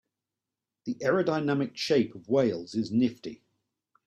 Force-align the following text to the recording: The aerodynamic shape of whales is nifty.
The 0.85 0.95
aerodynamic 0.95 1.77
shape 1.77 2.15
of 2.15 2.27
whales 2.27 2.73
is 2.73 2.89
nifty. 2.91 3.43